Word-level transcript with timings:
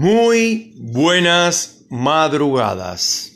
Muy 0.00 0.74
buenas 0.76 1.86
madrugadas. 1.90 3.32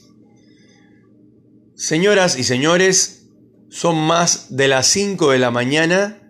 Señoras 1.74 2.38
y 2.38 2.44
señores, 2.44 3.26
son 3.68 3.96
más 3.96 4.54
de 4.56 4.68
las 4.68 4.86
5 4.86 5.32
de 5.32 5.40
la 5.40 5.50
mañana 5.50 6.22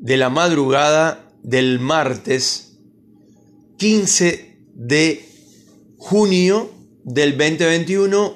de 0.00 0.16
la 0.16 0.30
madrugada 0.30 1.32
del 1.44 1.78
martes 1.78 2.80
15 3.78 4.64
de 4.74 5.28
junio 5.96 6.72
del 7.04 7.38
2021. 7.38 8.34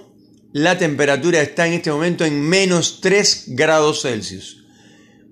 La 0.52 0.78
temperatura 0.78 1.40
está 1.42 1.66
en 1.66 1.72
este 1.72 1.90
momento 1.90 2.24
en 2.24 2.40
menos 2.40 3.00
3 3.00 3.46
grados 3.48 4.02
Celsius, 4.02 4.64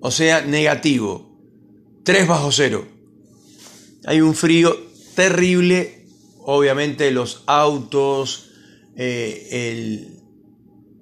o 0.01 0.11
sea, 0.11 0.41
negativo, 0.41 1.39
3 2.03 2.27
bajo 2.27 2.51
cero. 2.51 2.85
Hay 4.05 4.19
un 4.19 4.35
frío 4.35 4.84
terrible, 5.15 6.05
obviamente 6.43 7.09
los 7.11 7.43
autos, 7.47 8.51
eh, 8.95 10.11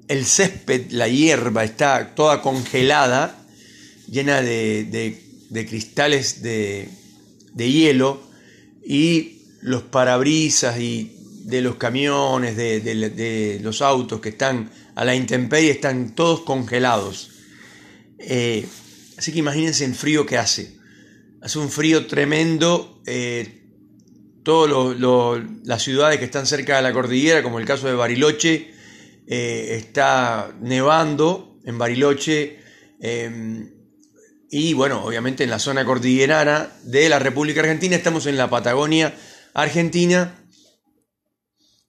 el, 0.07 0.25
césped, 0.25 0.91
la 0.91 1.07
hierba 1.07 1.63
está 1.63 2.15
toda 2.15 2.41
congelada, 2.41 3.45
llena 4.09 4.41
de, 4.41 5.19
cristales 5.67 6.41
de, 6.41 6.87
hielo 7.55 8.21
y 8.85 9.39
los 9.61 9.83
parabrisas 9.83 10.79
y 10.79 11.17
de 11.45 11.61
los 11.61 11.75
camiones, 11.75 12.55
de, 12.55 13.59
los 13.61 13.81
autos 13.81 14.21
que 14.21 14.29
están 14.29 14.71
a 14.95 15.03
la 15.03 15.15
intemperie 15.15 15.71
están 15.71 16.15
todos 16.15 16.41
congelados. 16.41 17.31
Eh, 18.19 18.65
así 19.17 19.33
que 19.33 19.39
imagínense 19.39 19.85
el 19.85 19.95
frío 19.95 20.25
que 20.25 20.37
hace. 20.37 20.77
Hace 21.41 21.59
un 21.59 21.69
frío 21.69 22.05
tremendo. 22.05 23.01
Eh, 23.05 23.62
todas 24.43 24.97
las 25.63 25.81
ciudades 25.81 26.19
que 26.19 26.25
están 26.25 26.45
cerca 26.45 26.77
de 26.77 26.83
la 26.83 26.93
cordillera, 26.93 27.43
como 27.43 27.59
el 27.59 27.65
caso 27.65 27.87
de 27.87 27.93
Bariloche, 27.93 28.73
eh, 29.27 29.75
está 29.77 30.53
nevando 30.61 31.59
en 31.65 31.77
Bariloche. 31.77 32.59
Em, 32.99 33.71
y 34.49 34.73
bueno, 34.73 35.03
obviamente 35.03 35.43
en 35.43 35.49
la 35.49 35.59
zona 35.59 35.85
cordillerana 35.85 36.71
de 36.83 37.09
la 37.09 37.19
República 37.19 37.61
Argentina, 37.61 37.95
estamos 37.95 38.25
en 38.25 38.37
la 38.37 38.49
Patagonia 38.49 39.15
Argentina. 39.53 40.39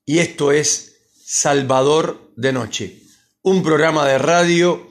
Y 0.06 0.18
esto 0.18 0.52
es 0.52 0.96
Salvador 1.24 2.32
de 2.36 2.52
Noche, 2.52 3.02
un 3.42 3.62
programa 3.62 4.06
de 4.06 4.18
radio 4.18 4.90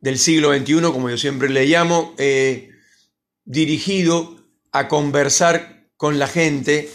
del 0.00 0.18
siglo 0.18 0.56
XXI, 0.56 0.82
como 0.82 1.10
yo 1.10 1.18
siempre 1.18 1.48
le 1.48 1.66
llamo, 1.66 2.14
eh, 2.18 2.70
dirigido 3.44 4.36
a 4.72 4.88
conversar 4.88 5.75
con 5.96 6.18
la 6.18 6.28
gente, 6.28 6.90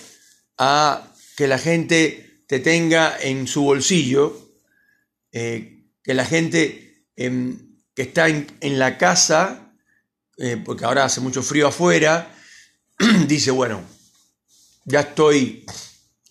a 0.57 1.07
que 1.35 1.47
la 1.47 1.57
gente 1.57 2.43
te 2.47 2.59
tenga 2.59 3.17
en 3.19 3.47
su 3.47 3.63
bolsillo, 3.63 4.37
eh, 5.31 5.85
que 6.03 6.13
la 6.13 6.25
gente 6.25 7.05
em, 7.15 7.77
que 7.95 8.03
está 8.03 8.27
en, 8.27 8.79
la 8.79 8.97
casa, 8.97 9.73
eh, 10.37 10.61
porque 10.63 10.85
ahora 10.85 11.05
hace 11.05 11.21
mucho 11.21 11.43
frío 11.43 11.67
afuera, 11.67 12.35
dice, 13.27 13.51
bueno, 13.51 13.81
ya 14.85 15.01
estoy 15.01 15.65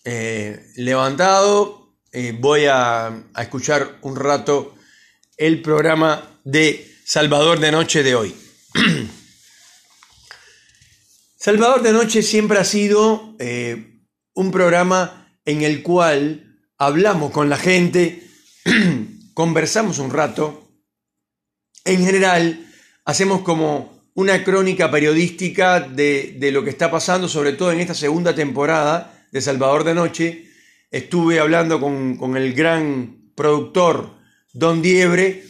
eh, 0.03 0.71
levantado, 0.75 1.95
voy 2.39 2.65
a, 2.65 3.07
a 3.07 3.41
escuchar 3.41 3.97
un 4.01 4.15
rato 4.15 4.75
el 5.37 5.61
programa 5.61 6.39
de 6.43 6.93
Salvador 7.05 7.59
de 7.59 7.71
Noche 7.71 8.03
de 8.03 8.15
hoy. 8.15 8.35
Salvador 11.43 11.81
de 11.81 11.91
Noche 11.91 12.21
siempre 12.21 12.59
ha 12.59 12.63
sido 12.63 13.35
eh, 13.39 14.03
un 14.35 14.51
programa 14.51 15.27
en 15.43 15.63
el 15.63 15.81
cual 15.81 16.61
hablamos 16.77 17.31
con 17.31 17.49
la 17.49 17.57
gente, 17.57 18.21
conversamos 19.33 19.97
un 19.97 20.11
rato. 20.11 20.69
En 21.83 22.05
general, 22.05 22.71
hacemos 23.05 23.41
como 23.41 24.11
una 24.13 24.43
crónica 24.43 24.91
periodística 24.91 25.79
de, 25.79 26.37
lo 26.53 26.63
que 26.63 26.69
está 26.69 26.91
pasando, 26.91 27.27
sobre 27.27 27.53
todo 27.53 27.71
en 27.71 27.79
esta 27.79 27.95
segunda 27.95 28.35
temporada 28.35 29.25
de 29.31 29.41
Salvador 29.41 29.83
de 29.83 29.95
Noche. 29.95 30.45
Estuve 30.91 31.39
hablando 31.39 31.81
con, 31.81 32.37
el 32.37 32.53
gran 32.53 33.31
productor 33.33 34.11
Don 34.53 34.83
Diebre 34.83 35.43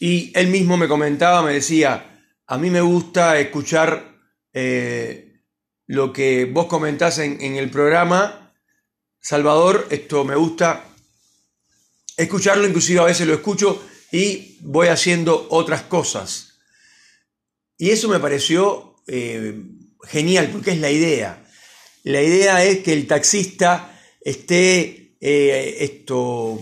y 0.00 0.32
él 0.34 0.46
mismo 0.46 0.78
me 0.78 0.88
comentaba, 0.88 1.42
me 1.42 1.52
decía, 1.52 2.22
a 2.46 2.56
mí 2.56 2.70
me 2.70 2.80
gusta 2.80 3.38
escuchar 3.38 4.16
eh, 4.54 5.24
lo 5.86 6.12
que 6.12 6.44
vos 6.46 6.66
comentás 6.66 7.18
en, 7.18 7.40
el 7.40 7.70
programa, 7.70 8.52
Salvador, 9.20 9.86
esto 9.90 10.24
me 10.24 10.34
gusta 10.34 10.84
escucharlo, 12.16 12.66
inclusive 12.66 13.00
a 13.00 13.04
veces 13.04 13.26
lo 13.26 13.34
escucho 13.34 13.82
y 14.10 14.58
voy 14.62 14.88
haciendo 14.88 15.46
otras 15.50 15.82
cosas. 15.82 16.58
Y 17.78 17.90
eso 17.90 18.08
me 18.08 18.18
pareció 18.18 18.96
eh, 19.06 19.60
genial, 20.04 20.48
porque 20.50 20.72
es 20.72 20.78
la 20.78 20.90
idea. 20.90 21.44
La 22.02 22.22
idea 22.22 22.64
es 22.64 22.78
que 22.80 22.92
el 22.92 23.06
taxista 23.06 24.00
esté 24.20 25.16
eh, 25.20 25.76
esto, 25.80 26.60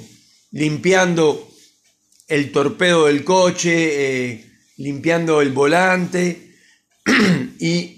limpiando 0.52 1.50
el 2.28 2.50
torpedo 2.52 3.06
del 3.06 3.24
coche, 3.24 4.32
eh, 4.32 4.44
limpiando 4.78 5.40
el 5.40 5.52
volante 5.52 6.56
y 7.58 7.94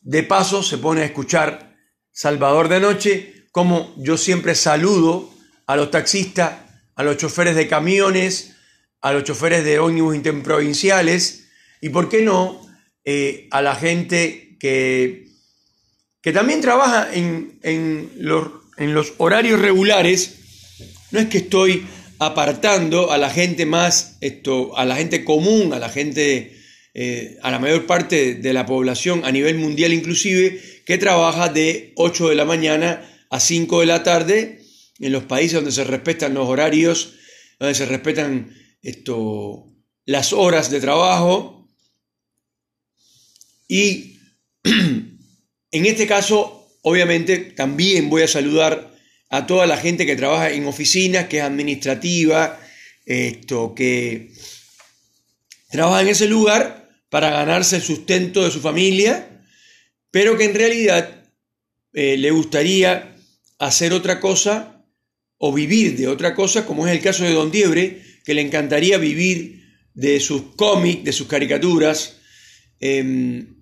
de 0.00 0.22
paso 0.22 0.62
se 0.62 0.78
pone 0.78 1.02
a 1.02 1.06
escuchar 1.06 1.76
Salvador 2.10 2.68
de 2.68 2.80
Noche, 2.80 3.46
como 3.52 3.94
yo 3.96 4.16
siempre 4.16 4.54
saludo 4.54 5.30
a 5.66 5.76
los 5.76 5.90
taxistas, 5.90 6.54
a 6.94 7.02
los 7.02 7.16
choferes 7.16 7.54
de 7.54 7.68
camiones, 7.68 8.56
a 9.00 9.12
los 9.12 9.24
choferes 9.24 9.64
de 9.64 9.78
ómnibus 9.78 10.14
interprovinciales 10.14 11.48
y, 11.80 11.88
¿por 11.88 12.08
qué 12.08 12.22
no?, 12.22 12.60
eh, 13.04 13.48
a 13.50 13.62
la 13.62 13.74
gente 13.74 14.56
que, 14.60 15.28
que 16.20 16.32
también 16.32 16.60
trabaja 16.60 17.08
en, 17.12 17.58
los, 18.18 18.48
en 18.76 18.94
los 18.94 19.14
horarios 19.16 19.60
regulares. 19.60 20.36
No 21.10 21.20
es 21.20 21.26
que 21.26 21.38
estoy 21.38 21.86
apartando 22.18 23.10
a 23.10 23.18
la 23.18 23.30
gente 23.30 23.64
más, 23.64 24.18
esto, 24.20 24.76
a 24.76 24.84
la 24.84 24.96
gente 24.96 25.24
común, 25.24 25.72
a 25.72 25.78
la 25.78 25.88
gente 25.88 26.59
eh, 26.92 27.38
a 27.42 27.50
la 27.50 27.60
mayor 27.60 27.86
parte 27.86 28.34
de 28.34 28.52
la 28.52 28.66
población 28.66 29.24
a 29.24 29.30
nivel 29.30 29.58
mundial 29.58 29.92
inclusive, 29.92 30.60
que 30.84 30.98
trabaja 30.98 31.48
de 31.48 31.92
8 31.96 32.30
de 32.30 32.34
la 32.34 32.44
mañana 32.44 33.08
a 33.30 33.38
5 33.38 33.80
de 33.80 33.86
la 33.86 34.02
tarde 34.02 34.62
en 34.98 35.12
los 35.12 35.24
países 35.24 35.54
donde 35.54 35.72
se 35.72 35.84
respetan 35.84 36.34
los 36.34 36.48
horarios, 36.48 37.14
donde 37.58 37.74
se 37.74 37.86
respetan 37.86 38.54
esto, 38.82 39.72
las 40.04 40.32
horas 40.32 40.70
de 40.70 40.80
trabajo. 40.80 41.68
Y 43.68 44.18
en 44.64 45.86
este 45.86 46.06
caso, 46.06 46.76
obviamente, 46.82 47.38
también 47.38 48.10
voy 48.10 48.22
a 48.22 48.28
saludar 48.28 48.92
a 49.28 49.46
toda 49.46 49.66
la 49.66 49.76
gente 49.76 50.06
que 50.06 50.16
trabaja 50.16 50.50
en 50.50 50.66
oficinas, 50.66 51.28
que 51.28 51.38
es 51.38 51.44
administrativa, 51.44 52.60
esto, 53.06 53.74
que 53.74 54.32
trabaja 55.70 56.02
en 56.02 56.08
ese 56.08 56.26
lugar 56.26 56.79
para 57.10 57.30
ganarse 57.30 57.76
el 57.76 57.82
sustento 57.82 58.42
de 58.42 58.50
su 58.50 58.60
familia, 58.60 59.44
pero 60.10 60.38
que 60.38 60.44
en 60.44 60.54
realidad 60.54 61.24
eh, 61.92 62.16
le 62.16 62.30
gustaría 62.30 63.16
hacer 63.58 63.92
otra 63.92 64.20
cosa 64.20 64.86
o 65.36 65.52
vivir 65.52 65.96
de 65.96 66.08
otra 66.08 66.34
cosa, 66.34 66.64
como 66.64 66.86
es 66.86 66.92
el 66.92 67.02
caso 67.02 67.24
de 67.24 67.32
Don 67.32 67.50
Diebre, 67.50 68.02
que 68.24 68.34
le 68.34 68.42
encantaría 68.42 68.96
vivir 68.98 69.60
de 69.94 70.20
sus 70.20 70.54
cómics, 70.56 71.04
de 71.04 71.12
sus 71.12 71.26
caricaturas, 71.26 72.18
em, 72.78 73.56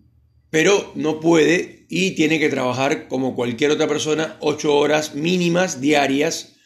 pero 0.50 0.92
no 0.94 1.20
puede 1.20 1.86
y 1.88 2.12
tiene 2.12 2.38
que 2.38 2.48
trabajar 2.48 3.08
como 3.08 3.34
cualquier 3.34 3.70
otra 3.70 3.88
persona 3.88 4.36
ocho 4.40 4.76
horas 4.76 5.14
mínimas 5.14 5.80
diarias 5.80 6.56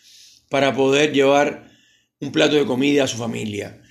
para 0.49 0.75
poder 0.75 1.13
llevar 1.13 1.71
un 2.21 2.33
plato 2.33 2.57
de 2.57 2.67
comida 2.67 3.05
a 3.05 3.09
su 3.09 3.19
familia. 3.19 3.83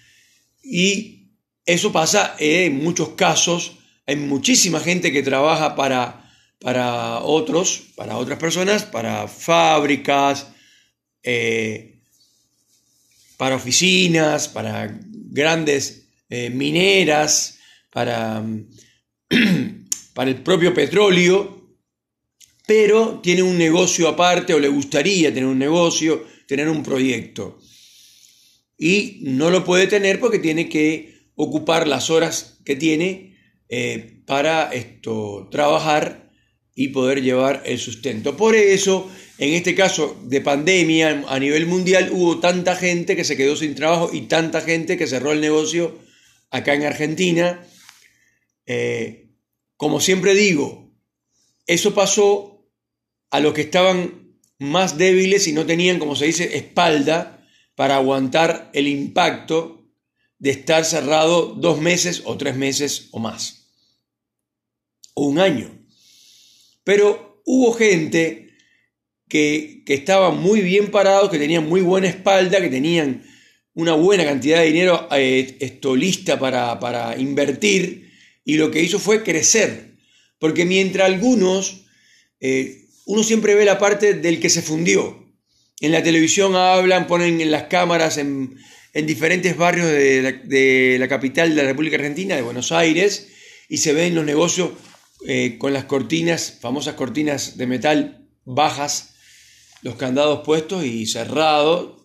Y 0.63 1.20
eso 1.65 1.91
pasa 1.91 2.35
en 2.39 2.83
muchos 2.83 3.09
casos, 3.09 3.77
hay 4.07 4.15
muchísima 4.15 4.79
gente 4.79 5.11
que 5.11 5.23
trabaja 5.23 5.75
para, 5.75 6.31
para 6.59 7.19
otros, 7.19 7.83
para 7.95 8.17
otras 8.17 8.39
personas, 8.39 8.83
para 8.83 9.27
fábricas, 9.27 10.47
eh, 11.23 12.01
para 13.37 13.55
oficinas, 13.55 14.47
para 14.47 14.99
grandes 15.01 16.07
eh, 16.29 16.49
mineras, 16.49 17.59
para, 17.91 18.43
para 20.13 20.29
el 20.29 20.41
propio 20.41 20.73
petróleo, 20.73 21.61
pero 22.65 23.19
tiene 23.21 23.43
un 23.43 23.57
negocio 23.57 24.07
aparte 24.07 24.53
o 24.53 24.59
le 24.59 24.67
gustaría 24.67 25.33
tener 25.33 25.45
un 25.45 25.59
negocio, 25.59 26.25
tener 26.47 26.69
un 26.69 26.83
proyecto. 26.83 27.59
Y 28.77 29.19
no 29.21 29.49
lo 29.49 29.63
puede 29.63 29.87
tener 29.87 30.19
porque 30.19 30.39
tiene 30.39 30.69
que 30.69 31.20
ocupar 31.41 31.87
las 31.87 32.11
horas 32.11 32.59
que 32.63 32.75
tiene 32.75 33.35
eh, 33.67 34.21
para 34.27 34.71
esto, 34.71 35.49
trabajar 35.51 36.29
y 36.75 36.89
poder 36.89 37.23
llevar 37.23 37.63
el 37.65 37.79
sustento. 37.79 38.37
Por 38.37 38.55
eso, 38.55 39.09
en 39.39 39.53
este 39.53 39.73
caso 39.73 40.19
de 40.23 40.39
pandemia 40.41 41.25
a 41.27 41.39
nivel 41.39 41.65
mundial, 41.65 42.11
hubo 42.13 42.39
tanta 42.39 42.75
gente 42.75 43.15
que 43.15 43.23
se 43.23 43.35
quedó 43.35 43.55
sin 43.55 43.73
trabajo 43.73 44.11
y 44.13 44.21
tanta 44.21 44.61
gente 44.61 44.97
que 44.97 45.07
cerró 45.07 45.31
el 45.31 45.41
negocio 45.41 45.97
acá 46.51 46.75
en 46.75 46.83
Argentina. 46.83 47.65
Eh, 48.67 49.31
como 49.77 49.99
siempre 49.99 50.35
digo, 50.35 50.91
eso 51.65 51.95
pasó 51.95 52.67
a 53.31 53.39
los 53.39 53.53
que 53.53 53.61
estaban 53.61 54.37
más 54.59 54.99
débiles 54.99 55.47
y 55.47 55.53
no 55.53 55.65
tenían, 55.65 55.97
como 55.97 56.15
se 56.15 56.25
dice, 56.27 56.55
espalda 56.55 57.43
para 57.75 57.95
aguantar 57.95 58.69
el 58.73 58.87
impacto 58.87 59.80
de 60.41 60.49
estar 60.49 60.83
cerrado 60.85 61.53
dos 61.53 61.79
meses 61.79 62.23
o 62.25 62.35
tres 62.35 62.55
meses 62.55 63.09
o 63.11 63.19
más, 63.19 63.67
o 65.13 65.27
un 65.27 65.37
año. 65.37 65.85
Pero 66.83 67.43
hubo 67.45 67.73
gente 67.73 68.49
que, 69.29 69.83
estaba 69.85 70.31
muy 70.31 70.61
bien 70.61 70.89
parado, 70.89 71.29
que 71.29 71.37
tenían 71.37 71.69
muy 71.69 71.81
buena 71.81 72.07
espalda, 72.07 72.59
que 72.59 72.69
tenían 72.69 73.23
una 73.75 73.93
buena 73.93 74.25
cantidad 74.25 74.61
de 74.61 74.65
dinero 74.65 75.07
eh, 75.11 75.79
para, 76.39 76.79
para 76.79 77.19
invertir 77.19 78.11
y 78.43 78.57
lo 78.57 78.71
que 78.71 78.81
hizo 78.81 78.97
fue 78.97 79.21
crecer. 79.21 79.95
Porque 80.39 80.65
mientras 80.65 81.05
algunos, 81.05 81.85
eh, 82.39 82.87
uno 83.05 83.21
siempre 83.21 83.53
ve 83.53 83.63
la 83.63 83.77
parte 83.77 84.15
del 84.15 84.39
que 84.39 84.49
se 84.49 84.63
fundió. 84.63 85.23
En 85.81 85.91
la 85.91 86.01
televisión 86.01 86.55
hablan, 86.55 87.05
ponen 87.05 87.41
en 87.41 87.51
las 87.51 87.65
cámaras 87.65 88.17
en, 88.17 88.57
diferentes 88.93 89.55
barrios 89.57 89.87
de 89.87 90.97
la, 90.99 91.07
capital 91.07 91.49
de 91.49 91.61
la 91.61 91.69
República 91.69 91.95
Argentina, 91.95 92.35
de 92.35 92.41
Buenos 92.41 92.71
Aires, 92.71 93.29
y 93.69 93.77
se 93.77 93.93
ven 93.93 94.15
los 94.15 94.25
negocios 94.25 94.71
eh, 95.27 95.57
con 95.57 95.73
las 95.73 95.85
cortinas, 95.85 96.57
famosas 96.59 96.95
cortinas 96.95 97.57
de 97.57 97.67
metal 97.67 98.27
bajas, 98.43 99.15
los 99.81 99.95
candados 99.95 100.41
puestos 100.43 100.83
y 100.83 101.05
cerrados. 101.05 102.01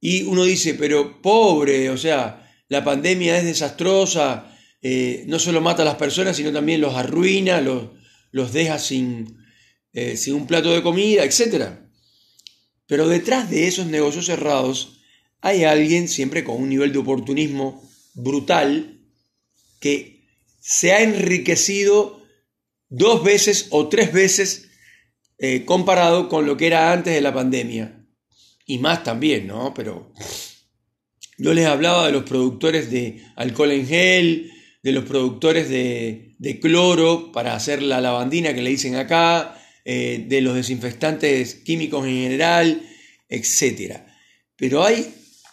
Y 0.00 0.24
uno 0.24 0.44
dice, 0.44 0.74
pero 0.74 1.22
pobre, 1.22 1.90
o 1.90 1.96
sea, 1.96 2.52
la 2.68 2.82
pandemia 2.82 3.38
es 3.38 3.44
desastrosa, 3.44 4.56
eh, 4.80 5.22
no 5.28 5.38
solo 5.38 5.60
mata 5.60 5.82
a 5.82 5.84
las 5.84 5.94
personas, 5.94 6.36
sino 6.36 6.52
también 6.52 6.80
los 6.80 6.96
arruina, 6.96 7.60
los, 7.60 7.90
los 8.32 8.52
deja 8.52 8.80
sin, 8.80 9.38
eh, 9.92 10.16
sin 10.16 10.34
un 10.34 10.48
plato 10.48 10.72
de 10.72 10.82
comida, 10.82 11.22
etc. 11.22 11.66
Pero 12.86 13.06
detrás 13.06 13.48
de 13.48 13.68
esos 13.68 13.86
negocios 13.86 14.26
cerrados 14.26 15.01
hay 15.42 15.64
alguien 15.64 16.08
siempre 16.08 16.44
con 16.44 16.62
un 16.62 16.70
nivel 16.70 16.92
de 16.92 17.00
oportunismo 17.00 17.82
brutal 18.14 19.00
que 19.80 20.24
se 20.60 20.92
ha 20.92 21.02
enriquecido 21.02 22.22
dos 22.88 23.24
veces 23.24 23.66
o 23.70 23.88
tres 23.88 24.12
veces 24.12 24.68
eh, 25.38 25.64
comparado 25.64 26.28
con 26.28 26.46
lo 26.46 26.56
que 26.56 26.68
era 26.68 26.92
antes 26.92 27.12
de 27.12 27.20
la 27.20 27.34
pandemia. 27.34 28.06
Y 28.64 28.78
más 28.78 29.02
también, 29.02 29.48
¿no? 29.48 29.74
Pero 29.74 30.12
yo 31.36 31.52
les 31.52 31.66
hablaba 31.66 32.06
de 32.06 32.12
los 32.12 32.22
productores 32.22 32.92
de 32.92 33.24
alcohol 33.34 33.72
en 33.72 33.88
gel, 33.88 34.52
de 34.84 34.92
los 34.92 35.04
productores 35.04 35.68
de, 35.68 36.58
cloro 36.60 37.32
para 37.32 37.56
hacer 37.56 37.82
la 37.82 38.00
lavandina 38.00 38.54
que 38.54 38.62
le 38.62 38.70
dicen 38.70 38.94
acá, 38.94 39.60
eh, 39.84 40.24
de 40.28 40.40
los 40.40 40.54
desinfectantes 40.54 41.56
químicos 41.56 42.06
en 42.06 42.22
general, 42.22 42.88
etc. 43.28 44.02
Pero 44.56 44.84
hay 44.84 45.12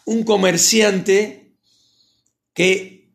un 0.10 0.24
comerciante 0.24 1.54
que 2.56 3.14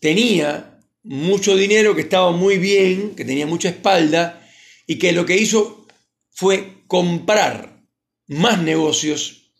tenía 0.00 0.82
mucho 1.02 1.56
dinero, 1.56 1.94
que 1.94 2.02
estaba 2.02 2.30
muy 2.32 2.58
bien, 2.58 3.14
que 3.14 3.24
tenía 3.24 3.46
mucha 3.46 3.70
espalda 3.70 4.46
y 4.86 4.98
que 4.98 5.12
lo 5.12 5.24
que 5.24 5.38
hizo 5.38 5.86
fue 6.30 6.82
comprar 6.86 7.82
más 8.26 8.60
negocios, 8.62 9.50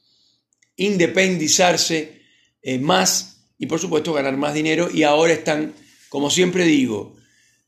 independizarse 0.76 2.20
eh, 2.61 2.78
más 2.78 3.38
y 3.58 3.64
por 3.64 3.81
supuesto 3.81 4.12
ganar 4.12 4.37
más 4.37 4.52
dinero 4.52 4.90
y 4.93 5.02
ahora 5.02 5.32
están 5.32 5.73
como 6.11 6.28
siempre 6.28 6.64
digo, 6.64 7.17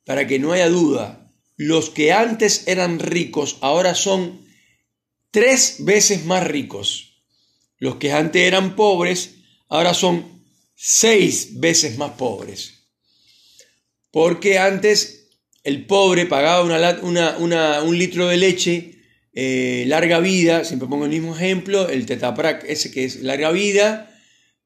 para 0.05 0.27
que 0.27 0.39
no 0.39 0.53
haya 0.53 0.69
duda, 0.69 1.33
los 1.57 1.89
que 1.89 2.13
antes 2.13 2.69
eran 2.69 2.99
ricos 2.99 3.57
ahora 3.63 3.95
son 3.95 4.47
tres 5.31 5.77
veces 5.81 6.27
más 6.27 6.47
ricos. 6.47 7.08
Los 7.79 7.97
que 7.97 8.13
antes 8.13 8.43
eran 8.43 8.77
pobres 8.77 9.37
ahora 9.69 9.95
son 9.95 10.43
seis 10.75 11.59
veces 11.61 11.99
más 11.99 12.13
pobres. 12.13 12.75
Porque 14.11 14.59
antes 14.59 15.31
el 15.65 15.87
pobre 15.87 16.27
pagaba 16.27 16.63
un 16.63 17.99
litro 17.99 18.29
de 18.29 18.37
leche 18.37 18.95
eh, 19.35 19.85
larga 19.87 20.19
vida, 20.19 20.65
siempre 20.65 20.89
pongo 20.89 21.05
el 21.05 21.11
mismo 21.11 21.37
ejemplo, 21.37 21.89
el 21.89 22.07
tetaprac 22.07 22.65
ese 22.65 22.91
que 22.91 23.05
es 23.05 23.23
larga 23.23 23.53
vida, 23.53 24.13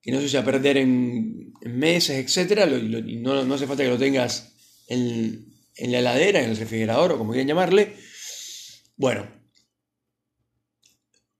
que 0.00 0.12
no 0.12 0.20
se 0.20 0.26
echa 0.26 0.41
a 0.41 0.44
perder 0.44 0.79
en, 0.79 1.53
meses, 1.62 2.37
etc. 2.37 2.67
no, 3.20 3.44
no, 3.44 3.55
hace 3.55 3.67
falta 3.67 3.82
que 3.82 3.91
lo 3.91 3.99
tengas 3.99 4.53
en, 4.88 5.47
la 5.76 5.99
heladera, 5.99 6.43
en 6.43 6.50
el 6.50 6.56
refrigerador 6.56 7.12
o 7.12 7.19
como 7.19 7.32
quieran 7.32 7.49
llamarle. 7.49 7.97
Bueno, 8.97 9.29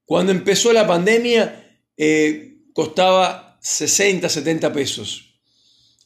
cuando 0.05 0.31
empezó 0.31 0.71
la 0.71 0.85
pandemia 0.85 1.62
eh, 1.97 2.57
costaba 2.73 3.57
60, 3.61 4.27
70 4.29 4.73
pesos. 4.73 5.39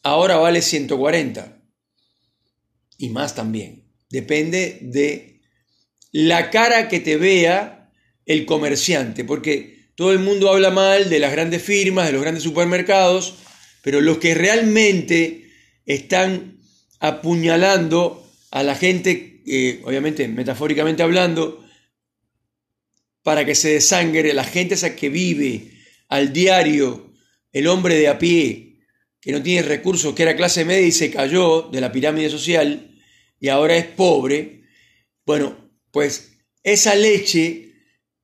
Ahora 0.03 0.37
vale 0.37 0.61
140. 0.61 1.61
Y 2.97 3.09
más 3.09 3.35
también. 3.35 3.83
Depende 4.09 4.79
de 4.81 5.41
la 6.11 6.49
cara 6.49 6.87
que 6.87 6.99
te 6.99 7.17
vea 7.17 7.91
el 8.25 8.45
comerciante. 8.45 9.23
Porque 9.23 9.91
todo 9.95 10.11
el 10.11 10.19
mundo 10.19 10.51
habla 10.51 10.69
mal 10.69 11.09
de 11.09 11.19
las 11.19 11.31
grandes 11.31 11.63
firmas, 11.63 12.05
de 12.05 12.13
los 12.13 12.21
grandes 12.21 12.43
supermercados, 12.43 13.35
pero 13.81 14.01
los 14.01 14.19
que 14.19 14.35
realmente 14.35 15.51
están 15.85 16.59
apuñalando 16.99 18.29
a 18.51 18.63
la 18.63 18.75
gente, 18.75 19.41
eh, 19.47 19.81
obviamente 19.83 20.27
metafóricamente 20.27 21.03
hablando, 21.03 21.65
para 23.23 23.45
que 23.45 23.55
se 23.55 23.73
desangre, 23.73 24.33
la 24.33 24.43
gente 24.43 24.75
esa 24.75 24.95
que 24.95 25.09
vive 25.09 25.76
al 26.09 26.33
diario, 26.33 27.13
el 27.51 27.67
hombre 27.67 27.95
de 27.95 28.07
a 28.07 28.17
pie, 28.17 28.79
que 29.19 29.31
no 29.31 29.41
tiene 29.41 29.67
recursos, 29.67 30.13
que 30.13 30.23
era 30.23 30.35
clase 30.35 30.65
media 30.65 30.87
y 30.87 30.91
se 30.91 31.11
cayó 31.11 31.63
de 31.71 31.81
la 31.81 31.91
pirámide 31.91 32.29
social 32.29 32.95
y 33.39 33.49
ahora 33.49 33.75
es 33.75 33.85
pobre, 33.85 34.63
bueno, 35.25 35.71
pues 35.91 36.31
esa 36.63 36.95
leche 36.95 37.73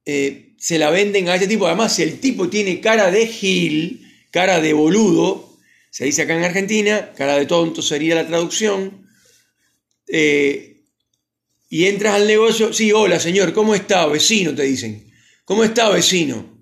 eh, 0.06 0.56
se 0.58 0.78
la 0.78 0.90
venden 0.90 1.28
a 1.28 1.36
ese 1.36 1.48
tipo. 1.48 1.68
Además, 1.68 1.96
si 1.96 2.04
el 2.04 2.20
tipo 2.20 2.50
tiene 2.50 2.80
cara 2.80 3.12
de 3.12 3.28
gil, 3.28 4.08
cara 4.32 4.62
de 4.62 4.74
boludo, 4.74 5.58
se 5.90 6.06
dice 6.06 6.24
acá 6.24 6.36
en 6.36 6.44
Argentina, 6.44 7.12
cara 7.13 7.38
de 7.38 7.46
tonto 7.46 7.82
sería 7.82 8.16
la 8.16 8.28
traducción, 8.28 9.08
eh, 10.08 10.86
y 11.70 11.86
entras 11.86 12.16
al 12.16 12.28
negocio, 12.28 12.72
sí, 12.72 12.92
hola 12.92 13.20
señor, 13.20 13.52
¿cómo 13.52 13.74
está? 13.75 14.06
Vecino, 14.06 14.54
te 14.54 14.63
dicen. 14.63 15.12
¿Cómo 15.44 15.63
está, 15.63 15.90
vecino? 15.90 16.52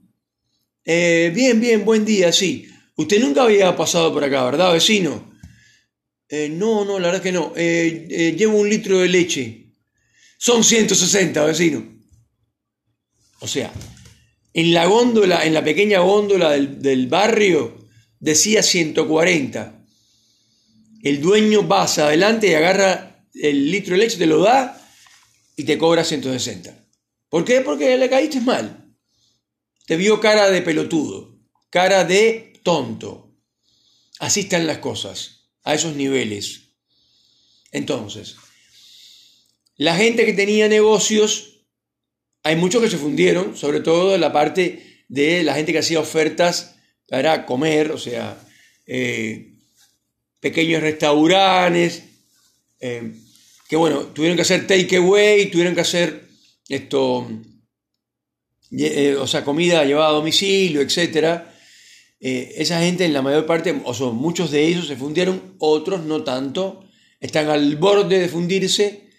Eh, 0.85 1.31
bien, 1.33 1.59
bien, 1.59 1.85
buen 1.85 2.05
día, 2.05 2.31
sí. 2.31 2.67
Usted 2.95 3.21
nunca 3.21 3.43
había 3.43 3.75
pasado 3.75 4.13
por 4.13 4.23
acá, 4.23 4.43
¿verdad, 4.45 4.73
vecino? 4.73 5.33
Eh, 6.29 6.49
no, 6.49 6.85
no, 6.85 6.99
la 6.99 7.07
verdad 7.07 7.23
que 7.23 7.31
no. 7.31 7.53
llevo 7.55 8.57
un 8.57 8.69
litro 8.69 8.99
de 8.99 9.07
leche. 9.07 9.75
Son 10.37 10.63
160, 10.63 11.45
vecino. 11.45 12.01
O 13.41 13.47
sea, 13.47 13.71
en 14.53 14.73
la 14.73 14.85
góndola, 14.85 15.45
en 15.45 15.53
la 15.53 15.63
pequeña 15.63 15.99
góndola 15.99 16.51
del, 16.51 17.07
barrio, 17.07 17.87
decía 18.19 18.61
140. 18.61 19.85
El 21.03 21.21
dueño 21.21 21.67
pasa 21.67 22.07
adelante 22.07 22.49
y 22.49 22.53
agarra 22.53 23.25
el 23.33 23.71
litro 23.71 23.93
de 23.93 23.99
leche, 23.99 24.17
te 24.17 24.25
lo 24.25 24.41
da 24.41 24.79
y 25.55 25.63
te 25.63 25.77
cobra 25.77 26.03
160. 26.03 26.75
¿Por 27.29 27.45
qué? 27.45 27.61
Porque 27.61 27.97
le 27.97 28.09
caíste 28.09 28.41
mal. 28.41 28.80
Te 29.85 29.97
vio 29.97 30.19
cara 30.19 30.49
de 30.49 30.61
pelotudo, 30.61 31.37
cara 31.69 32.03
de 32.03 32.53
tonto. 32.63 33.35
Así 34.19 34.41
están 34.41 34.67
las 34.67 34.77
cosas, 34.77 35.49
a 35.63 35.73
esos 35.73 35.95
niveles. 35.95 36.73
Entonces, 37.71 38.35
la 39.77 39.95
gente 39.95 40.25
que 40.25 40.33
tenía 40.33 40.67
negocios 40.67 41.51
hay 42.43 42.55
muchos 42.55 42.81
que 42.81 42.89
se 42.89 42.97
fundieron, 42.97 43.55
sobre 43.55 43.81
todo 43.81 44.17
la 44.17 44.33
parte 44.33 45.03
de 45.07 45.43
la 45.43 45.53
gente 45.53 45.71
que 45.71 45.79
hacía 45.79 45.99
ofertas 45.99 46.75
para 47.07 47.45
comer, 47.45 47.91
o 47.91 47.97
sea, 47.97 48.37
eh, 48.87 49.53
pequeños 50.39 50.81
restaurantes, 50.81 52.03
eh, 52.79 53.11
que 53.69 53.75
bueno, 53.75 54.07
tuvieron 54.07 54.35
que 54.35 54.41
hacer 54.41 54.65
takeaway, 54.65 55.51
tuvieron 55.51 55.75
que 55.75 55.81
hacer 55.81 56.27
esto, 56.67 57.29
eh, 58.71 59.15
o 59.15 59.27
sea, 59.27 59.43
comida 59.43 59.83
llevada 59.83 60.09
a 60.09 60.13
domicilio, 60.13 60.81
etc. 60.81 61.41
esa 62.19 62.79
gente 62.81 63.05
en 63.05 63.13
la 63.13 63.21
mayor 63.21 63.45
parte, 63.45 63.81
o 63.83 63.93
son 63.93 64.15
muchos 64.15 64.51
de 64.51 64.67
ellos 64.67 64.87
se 64.87 64.95
fundieron, 64.95 65.55
otros 65.59 66.03
no 66.05 66.23
tanto, 66.23 66.85
están 67.19 67.49
al 67.49 67.75
borde 67.77 68.19
de 68.19 68.29
fundirse 68.29 69.09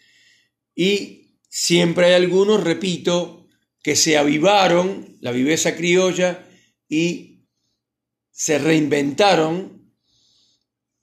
y 0.75 1.37
siempre 1.49 2.07
hay 2.07 2.15
algunos, 2.15 2.63
repito, 2.63 3.49
que 3.83 3.97
se 3.97 4.17
avivaron 4.17 5.19
la 5.21 5.33
viveza 5.33 5.77
criolla 5.77 6.47
y 6.89 7.47
se 8.31 8.59
reinventaron 8.59 9.93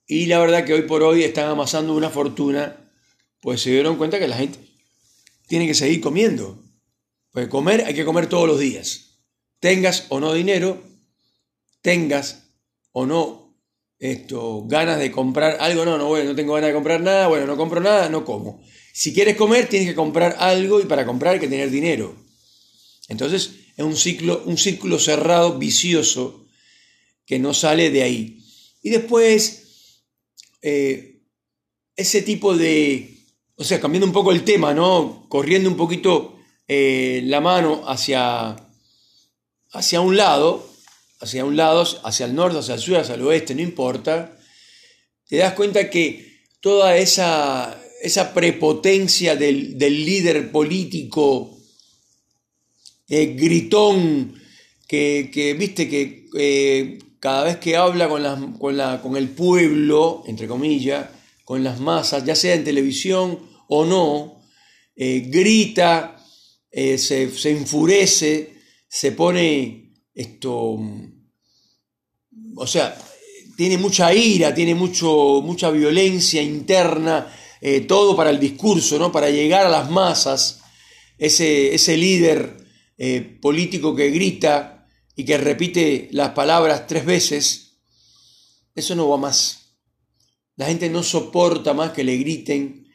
y 0.08 0.25
la 0.25 0.39
verdad 0.39 0.65
que 0.65 0.74
hoy 0.74 0.82
por 0.84 1.03
hoy 1.03 1.24
están 1.24 1.50
amasando 1.50 1.94
una 1.94 2.10
fortuna, 2.10 2.91
pues 3.41 3.62
se 3.62 3.70
dieron 3.70 3.98
cuenta 3.98 4.18
que 4.18 4.27
la 4.27 4.38
gente 4.38 4.60
tiene 5.48 5.68
que 5.68 5.75
seguir 5.75 6.01
comiendo. 6.01 6.63
Pues 7.31 7.48
comer 7.48 7.83
hay 7.86 7.93
que 7.93 8.05
comer 8.05 8.27
todos 8.27 8.48
los 8.48 8.59
días. 8.59 9.19
Tengas 9.59 10.05
o 10.09 10.19
no 10.19 10.33
dinero, 10.33 10.81
tengas 11.81 12.50
o 12.91 13.05
no 13.05 13.50
esto, 14.00 14.63
ganas 14.65 14.98
de 14.98 15.12
comprar 15.12 15.57
algo, 15.59 15.83
no, 15.83 15.98
no, 15.98 16.07
bueno, 16.07 16.29
no 16.29 16.36
tengo 16.36 16.53
ganas 16.53 16.69
de 16.69 16.74
comprar 16.74 17.01
nada, 17.01 17.27
bueno, 17.27 17.45
no 17.45 17.57
compro 17.57 17.81
nada, 17.81 18.07
no 18.07 18.24
como. 18.24 18.63
Si 18.93 19.13
quieres 19.13 19.36
comer, 19.36 19.67
tienes 19.67 19.89
que 19.89 19.95
comprar 19.95 20.38
algo 20.39 20.79
y 20.79 20.86
para 20.86 21.05
comprar 21.05 21.33
hay 21.33 21.39
que 21.41 21.50
tener 21.50 21.69
dinero. 21.69 22.15
Entonces 23.09 23.51
es 23.75 23.83
un 23.83 23.98
ciclo, 23.98 24.43
un 24.45 24.57
círculo 24.57 25.00
cerrado, 25.00 25.57
vicioso, 25.57 26.48
que 27.25 27.39
no 27.39 27.53
sale 27.53 27.91
de 27.91 28.03
ahí. 28.03 28.39
Y 28.81 28.89
después 28.89 29.63
eh, 30.62 31.21
ese 31.95 32.21
tipo 32.21 32.55
de, 32.55 33.17
o 33.57 33.65
sea, 33.65 33.81
cambiando 33.81 34.07
un 34.07 34.13
poco 34.13 34.31
el 34.31 34.45
tema, 34.45 34.74
¿no? 34.74 35.25
Corriendo 35.27 35.69
un 35.69 35.75
poquito 35.75 36.38
eh, 36.69 37.21
la 37.25 37.41
mano 37.41 37.83
hacia, 37.88 38.55
hacia 39.71 40.01
un 40.01 40.15
lado, 40.15 40.69
hacia 41.19 41.43
un 41.43 41.57
lado, 41.57 41.83
hacia 42.03 42.25
el 42.25 42.35
norte, 42.35 42.59
hacia 42.59 42.75
el 42.75 42.79
sur, 42.79 42.97
hacia 42.97 43.15
el 43.15 43.23
oeste, 43.23 43.55
no 43.55 43.61
importa, 43.61 44.38
te 45.27 45.38
das 45.38 45.53
cuenta 45.53 45.89
que 45.89 46.43
toda 46.61 46.95
esa, 46.95 47.77
esa 48.01 48.33
prepotencia 48.33 49.35
del, 49.35 49.77
líder 49.77 50.51
político 50.51 51.57
eh, 53.09 53.35
gritón, 53.35 54.39
que, 54.88 55.55
viste 55.59 55.89
que 55.89 56.99
cada 57.19 57.43
vez 57.43 57.57
que 57.57 57.75
habla 57.75 58.07
con, 58.07 58.57
con, 58.57 59.17
el 59.17 59.29
pueblo, 59.29 60.23
entre 60.27 60.47
comillas, 60.47 61.07
con 61.43 61.63
las 61.63 61.79
masas, 61.79 62.25
ya 62.25 62.35
sea 62.35 62.53
en 62.55 62.63
televisión 62.63 63.39
o 63.67 63.85
no, 63.85 64.41
eh, 64.95 65.25
grita, 65.27 66.18
eh, 66.71 66.97
se, 66.97 67.23
enfurece, 67.51 68.53
se 68.88 69.11
pone 69.11 69.93
esto, 70.13 70.79
o 72.55 72.67
sea, 72.67 72.97
tiene 73.55 73.77
mucha 73.77 74.13
ira, 74.13 74.53
tiene 74.53 74.75
mucho, 74.75 75.41
mucha 75.43 75.69
violencia 75.71 76.41
interna, 76.41 77.33
eh, 77.61 77.81
todo 77.81 78.15
para 78.15 78.29
el 78.29 78.39
discurso, 78.39 78.97
¿no? 78.97 79.11
para 79.11 79.29
llegar 79.29 79.65
a 79.65 79.69
las 79.69 79.89
masas, 79.89 80.61
ese, 81.17 81.73
ese 81.73 81.97
líder 81.97 82.57
político 83.41 83.95
que 83.95 84.09
grita, 84.09 84.79
y 85.19 85.25
que 85.25 85.38
repite 85.38 86.07
las 86.13 86.29
palabras 86.29 86.88
tres 86.88 87.03
veces, 87.03 87.81
eso 88.73 88.95
no 88.95 89.09
va 89.09 89.17
más. 89.17 89.75
La 90.55 90.67
gente 90.67 90.89
no 90.89 91.03
soporta 91.03 91.73
más 91.73 91.91
que 91.91 92.05
le 92.05 92.15
griten, 92.15 92.88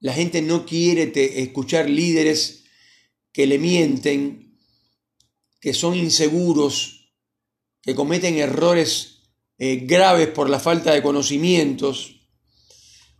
la 0.00 0.12
gente 0.12 0.42
no 0.42 0.66
quiere 0.66 1.12
escuchar 1.40 1.88
líderes 1.88 2.59
que 3.32 3.46
le 3.46 3.58
mienten, 3.58 4.58
que 5.60 5.74
son 5.74 5.94
inseguros, 5.96 7.14
que 7.82 7.94
cometen 7.94 8.38
errores 8.38 9.22
eh, 9.58 9.76
graves 9.84 10.28
por 10.28 10.48
la 10.48 10.58
falta 10.58 10.92
de 10.92 11.02
conocimientos. 11.02 12.28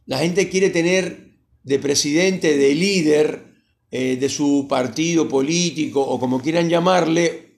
La 0.06 0.18
gente 0.18 0.48
quiere 0.48 0.70
tener 0.70 1.38
de 1.62 1.78
presidente, 1.78 2.56
de 2.56 2.74
líder 2.74 3.50
eh, 3.90 4.16
de 4.16 4.28
su 4.28 4.66
partido 4.68 5.28
político 5.28 6.00
o 6.00 6.18
como 6.18 6.40
quieran 6.40 6.68
llamarle, 6.68 7.50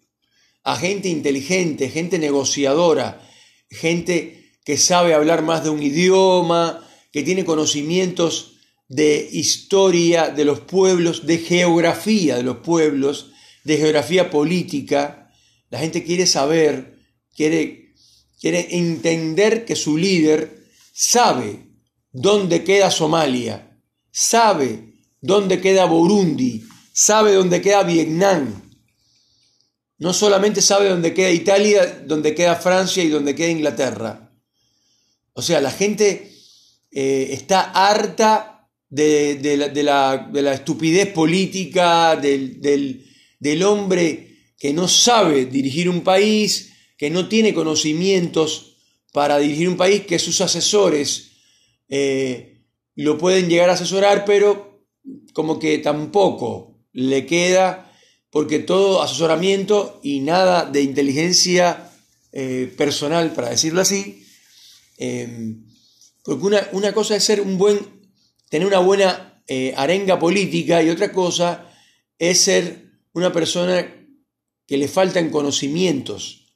a 0.65 0.77
gente 0.77 1.09
inteligente, 1.09 1.91
gente 1.91 2.19
negociadora, 2.19 3.29
gente 3.71 4.53
que 4.65 4.77
sabe 4.77 5.15
hablar 5.15 5.43
más 5.43 5.65
de 5.65 5.71
un 5.71 5.83
idioma, 5.83 6.89
que 7.11 7.23
tiene 7.23 7.45
conocimientos 7.45 8.52
de 8.89 9.29
historia 9.33 10.31
de 10.31 10.45
los 10.45 10.61
pueblos, 10.61 11.27
de 11.27 11.39
geografía 11.39 12.37
de 12.37 12.43
los 12.43 12.59
pueblos, 12.59 13.31
de 13.65 13.77
geografía 13.79 14.31
política. 14.31 15.31
La 15.71 15.79
gente 15.79 16.05
quiere 16.05 16.27
saber, 16.27 16.99
quiere, 17.35 17.95
quiere 18.41 18.77
entender 18.77 19.65
que 19.65 19.77
su 19.77 19.97
líder 19.97 20.67
sabe 20.93 21.67
dónde 22.13 22.65
queda 22.65 22.91
Somalia, 22.91 23.79
sabe 24.11 24.95
dónde 25.21 25.61
queda 25.61 25.87
Burundi, 25.87 26.63
sabe 26.93 27.33
dónde 27.33 27.63
queda 27.63 27.83
Vietnam, 27.85 28.63
no 30.03 30.13
solamente 30.13 30.61
sabe 30.61 30.89
dónde 30.89 31.15
queda 31.15 31.31
Italia, 31.31 32.03
dónde 32.05 32.35
queda 32.35 32.57
Francia 32.57 33.05
y 33.05 33.09
dónde 33.09 33.37
queda 33.37 33.51
Inglaterra. 33.51 34.33
O 35.33 35.41
sea, 35.41 35.61
la 35.61 35.71
gente 35.71 36.33
eh, 36.91 37.29
está 37.31 37.71
harta 37.71 38.52
de, 38.93 39.83
la, 39.83 40.53
estupidez 40.53 41.09
política, 41.09 42.17
del, 42.17 43.63
hombre 43.65 44.37
que 44.59 44.73
no 44.73 44.87
sabe 44.87 45.47
dirigir 45.47 45.89
un 45.89 46.03
país, 46.03 46.73
que 46.99 47.11
no 47.11 47.29
tiene 47.29 47.55
conocimientos 47.55 48.77
para 49.13 49.39
dirigir 49.39 49.69
un 49.69 49.77
país, 49.77 50.03
que 50.03 50.19
sus 50.19 50.41
asesores 50.41 51.33
eh, 51.89 52.61
lo 52.95 53.19
pueden 53.19 53.49
llegar 53.49 53.71
a 53.71 53.75
asesorar, 53.75 54.25
pero 54.25 54.85
como 55.33 55.59
que 55.59 55.79
tampoco 55.79 56.79
le 56.93 57.27
queda 57.27 57.91
porque 58.31 58.59
todo 58.59 59.03
asesoramiento 59.03 60.01
y 60.03 60.21
nada 60.21 60.65
de 60.65 60.83
inteligencia 60.83 61.91
eh, 62.33 62.73
personal, 62.77 63.33
para 63.33 63.51
decirlo 63.51 63.81
así, 63.81 64.27
eh, 64.99 65.57
porque 66.25 66.67
una, 66.73 66.93
cosa 66.93 67.17
es 67.17 67.25
ser 67.25 67.41
un 67.41 67.59
buen, 67.59 68.02
tener 68.53 68.69
una 68.69 68.81
buena 68.81 69.43
eh, 69.47 69.73
arenga 69.79 70.19
política 70.19 70.83
y 70.83 70.91
otra 70.91 71.11
cosa 71.11 71.73
es 72.19 72.39
ser 72.39 72.85
una 73.15 73.33
persona 73.33 73.83
que 74.67 74.77
le 74.77 74.89
faltan 74.89 75.31
conocimientos. 75.31 76.53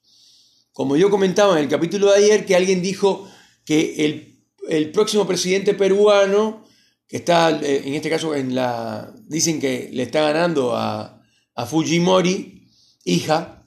Como 0.73 0.99
yo 0.99 1.09
comentaba 1.09 1.57
en 1.57 1.65
el 1.65 1.71
capítulo 1.71 2.13
de 2.13 2.19
ayer, 2.19 2.45
que 2.45 2.55
alguien 2.55 2.83
dijo 2.83 3.27
que 3.65 4.05
el, 4.05 4.45
el 4.69 4.93
próximo 4.93 5.27
presidente 5.27 5.73
peruano, 5.73 6.67
que 7.09 7.17
está 7.17 7.49
en 7.49 7.95
este 7.95 8.11
caso 8.11 8.35
en 8.35 8.55
la, 8.55 9.15
dicen 9.27 9.59
que 9.59 9.89
le 9.91 10.03
está 10.03 10.21
ganando 10.21 10.77
a, 10.77 11.25
a 11.55 11.65
Fujimori, 11.65 12.69
hija, 13.05 13.65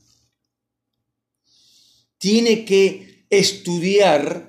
tiene 2.19 2.63
que 2.63 3.25
estudiar 3.31 4.48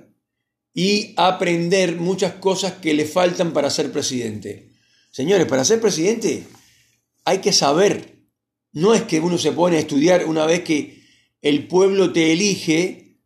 y 0.72 1.14
aprender 1.16 1.96
muchas 1.96 2.34
cosas 2.34 2.74
que 2.74 2.94
le 2.94 3.04
faltan 3.04 3.52
para 3.52 3.70
ser 3.70 3.90
presidente. 3.90 4.70
Señores, 5.10 5.46
para 5.46 5.64
ser 5.64 5.80
presidente 5.80 6.46
hay 7.24 7.38
que 7.38 7.52
saber. 7.52 8.18
No 8.72 8.94
es 8.94 9.02
que 9.02 9.20
uno 9.20 9.38
se 9.38 9.52
pone 9.52 9.76
a 9.76 9.80
estudiar 9.80 10.24
una 10.26 10.46
vez 10.46 10.60
que 10.60 11.02
el 11.42 11.66
pueblo 11.66 12.12
te 12.12 12.32
elige 12.32 13.18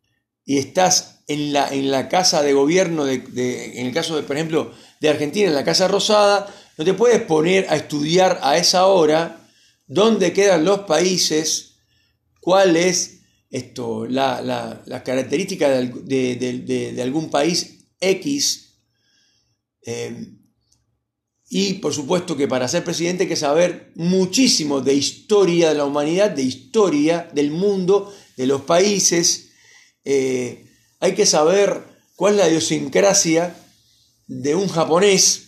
y 0.43 0.57
estás 0.57 1.23
en 1.27 1.53
la, 1.53 1.69
en 1.69 1.91
la 1.91 2.09
casa 2.09 2.41
de 2.41 2.53
gobierno, 2.53 3.05
de, 3.05 3.79
en 3.79 3.87
el 3.87 3.93
caso, 3.93 4.15
de, 4.15 4.23
por 4.23 4.35
ejemplo, 4.35 4.71
de 4.99 5.09
Argentina, 5.09 5.47
en 5.47 5.55
la 5.55 5.63
Casa 5.63 5.87
Rosada, 5.87 6.53
no 6.77 6.85
te 6.85 6.93
puedes 6.93 7.21
poner 7.21 7.67
a 7.69 7.75
estudiar 7.75 8.39
a 8.43 8.57
esa 8.57 8.85
hora 8.87 9.47
dónde 9.87 10.33
quedan 10.33 10.65
los 10.65 10.81
países, 10.81 11.75
cuál 12.41 12.75
es 12.75 13.21
esto, 13.55 14.05
la, 14.05 14.83
característica 15.05 15.69
de, 15.69 16.99
algún 17.01 17.29
país 17.29 17.85
X. 18.01 18.73
Eh, 19.85 20.33
y 21.47 21.75
por 21.75 21.93
supuesto 21.93 22.35
que 22.35 22.49
para 22.49 22.67
ser 22.67 22.83
presidente 22.83 23.23
hay 23.23 23.29
que 23.29 23.35
saber 23.37 23.93
muchísimo 23.95 24.81
de 24.81 24.95
historia 24.95 25.69
de 25.69 25.75
la 25.75 25.85
humanidad, 25.85 26.31
de 26.31 26.41
historia 26.41 27.29
del 27.33 27.51
mundo, 27.51 28.13
de 28.35 28.45
los 28.45 28.61
países. 28.61 29.51
Eh, 30.03 30.69
hay 30.99 31.13
que 31.13 31.25
saber 31.25 31.81
cuál 32.17 32.33
es 32.33 32.39
la 32.39 32.49
idiosincrasia 32.49 33.55
de 34.27 34.55
un 34.55 34.67
japonés 34.67 35.43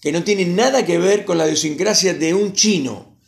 que 0.00 0.12
no 0.12 0.22
tiene 0.22 0.44
nada 0.44 0.86
que 0.86 0.98
ver 0.98 1.24
con 1.24 1.36
la 1.38 1.46
idiosincrasia 1.46 2.14
de 2.14 2.34
un 2.34 2.52
chino 2.52 3.18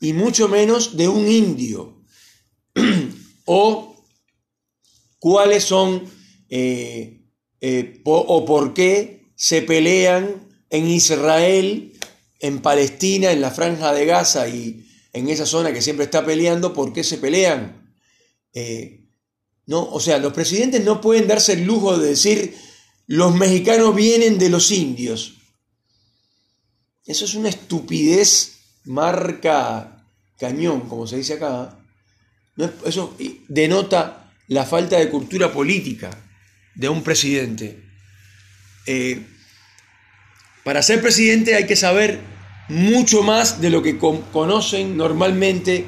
y 0.00 0.12
mucho 0.12 0.48
menos 0.48 0.98
de 0.98 1.08
un 1.08 1.26
indio. 1.28 1.96
o 3.46 4.04
cuáles 5.18 5.64
son 5.64 6.04
eh, 6.50 7.22
eh, 7.60 8.00
o 8.04 8.44
por 8.44 8.74
qué 8.74 9.32
se 9.34 9.62
pelean 9.62 10.46
en 10.70 10.88
Israel, 10.88 11.92
en 12.40 12.60
Palestina, 12.60 13.32
en 13.32 13.40
la 13.40 13.50
franja 13.50 13.92
de 13.92 14.06
Gaza 14.06 14.48
y 14.48 14.86
en 15.12 15.28
esa 15.28 15.46
zona 15.46 15.72
que 15.72 15.80
siempre 15.80 16.04
está 16.04 16.24
peleando, 16.24 16.74
¿por 16.74 16.92
qué 16.92 17.02
se 17.02 17.18
pelean? 17.18 17.94
Eh, 18.52 19.06
no, 19.66 19.88
o 19.88 20.00
sea, 20.00 20.18
los 20.18 20.32
presidentes 20.32 20.84
no 20.84 21.00
pueden 21.00 21.26
darse 21.26 21.54
el 21.54 21.64
lujo 21.64 21.96
de 21.98 22.08
decir 22.08 22.54
los 23.06 23.34
mexicanos 23.34 23.94
vienen 23.94 24.38
de 24.38 24.48
los 24.48 24.70
indios. 24.70 25.34
Eso 27.04 27.24
es 27.24 27.34
una 27.34 27.48
estupidez 27.48 28.58
marca 28.84 30.04
cañón, 30.38 30.88
como 30.88 31.06
se 31.06 31.16
dice 31.16 31.34
acá. 31.34 31.78
Eso 32.84 33.16
denota 33.48 34.32
la 34.48 34.64
falta 34.64 34.98
de 34.98 35.10
cultura 35.10 35.52
política 35.52 36.10
de 36.74 36.88
un 36.88 37.02
presidente. 37.02 37.82
Eh, 38.86 39.26
para 40.64 40.82
ser 40.82 41.02
presidente 41.02 41.54
hay 41.54 41.66
que 41.66 41.76
saber 41.76 42.20
mucho 42.68 43.22
más 43.22 43.60
de 43.60 43.70
lo 43.70 43.82
que 43.82 43.98
conocen 43.98 44.96
normalmente 44.96 45.84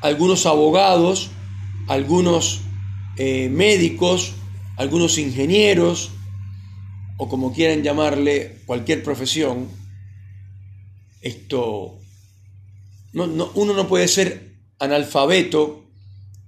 algunos 0.00 0.46
abogados, 0.46 1.30
algunos 1.88 2.62
eh, 3.16 3.48
médicos, 3.50 4.34
algunos 4.76 5.18
ingenieros, 5.18 6.10
o 7.16 7.28
como 7.28 7.52
quieran 7.52 7.82
llamarle, 7.82 8.62
cualquier 8.64 9.02
profesión. 9.02 9.68
Esto, 11.20 11.98
uno 13.12 13.74
no 13.74 13.88
puede 13.88 14.06
ser 14.08 14.54
analfabeto 14.78 15.87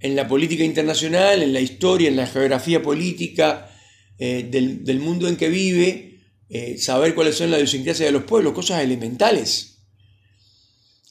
en 0.01 0.17
la 0.17 0.27
política 0.27 0.65
internacional, 0.65 1.43
en 1.43 1.53
la 1.53 1.61
historia, 1.61 2.09
en 2.09 2.17
la 2.17 2.27
geografía 2.27 2.83
política 2.83 3.71
eh, 4.19 4.49
del, 4.51 5.01
mundo 5.01 5.29
en 5.29 5.37
que 5.37 5.49
vive, 5.49 6.21
eh, 6.49 6.79
saber 6.79 7.15
cuáles 7.15 7.37
son 7.37 7.51
las 7.51 7.61
idiosincrasias 7.61 8.09
de 8.09 8.13
los 8.13 8.25
pueblos, 8.25 8.55
cosas 8.55 8.83
elementales. 8.83 9.85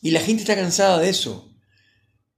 Y 0.02 0.12
la 0.12 0.22
gente 0.22 0.42
está 0.42 0.56
cansada 0.56 1.00
de 1.00 1.10
eso. 1.10 1.56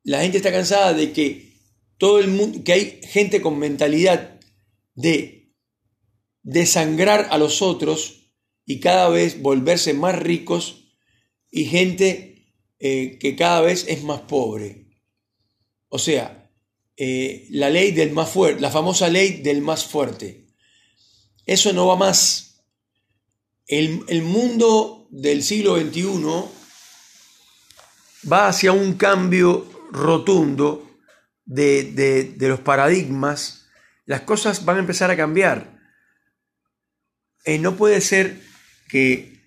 La 0.03 0.22
gente 0.22 0.38
está 0.38 0.51
cansada 0.51 0.93
de 0.93 1.12
que 1.12 1.58
todo 1.98 2.20
el 2.20 2.27
mundo, 2.27 2.63
que 2.63 2.74
hay 2.74 3.00
gente 3.03 3.41
con 3.41 3.60
mentalidad 3.60 4.39
de 4.96 5.53
desangrar 6.43 7.27
a 7.31 7.38
los 7.38 7.62
otros 7.62 8.34
y 8.65 8.79
cada 8.79 9.10
vez 9.10 9.41
volverse 9.41 9.93
más 9.93 10.17
ricos 10.17 10.96
y 11.51 11.65
gente 11.65 12.55
eh, 12.79 13.20
que 13.20 13.36
cada 13.36 13.62
vez 13.62 13.86
es 13.88 14.03
más 14.03 14.22
pobre. 14.22 14.88
O 15.89 16.00
sea, 16.00 16.40
eh, 16.98 17.48
la 17.50 17.69
ley 17.69 17.91
del 17.91 18.12
más 18.12 18.29
fuerte, 18.29 18.62
la 18.62 18.69
famosa 18.69 19.10
ley 19.10 19.41
del 19.41 19.62
más 19.62 19.86
fuerte. 19.86 20.48
Eso 21.45 21.74
no 21.74 21.88
va 21.88 21.95
más. 21.95 22.63
El, 23.67 24.21
mundo 24.24 25.07
del 25.12 25.43
siglo 25.43 25.79
XXI 25.79 26.45
va 28.31 28.50
hacia 28.50 28.74
un 28.74 28.93
cambio 28.95 29.69
rotundo 29.91 31.00
de, 31.45 32.36
los 32.39 32.60
paradigmas. 32.60 33.65
Las 34.05 34.21
cosas 34.21 34.65
van 34.65 34.77
a 34.77 34.81
empezar 34.81 35.10
a 35.10 35.17
cambiar. 35.17 35.79
Eh, 37.45 37.57
no 37.60 37.77
puede 37.77 38.01
ser 38.01 38.41
que 38.89 39.41